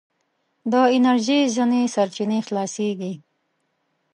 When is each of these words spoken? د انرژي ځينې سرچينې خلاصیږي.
د 0.71 0.73
انرژي 0.97 1.39
ځينې 1.55 1.81
سرچينې 1.95 2.39
خلاصیږي. 2.47 3.13